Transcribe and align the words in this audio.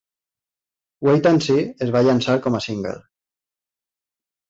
"Wait 1.09 1.29
and 1.33 1.45
See" 1.49 1.67
es 1.87 1.93
va 1.99 2.03
llançar 2.09 2.41
com 2.49 2.61
a 2.61 2.65
single. 2.71 2.99